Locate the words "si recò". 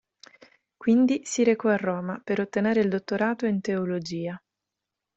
1.25-1.69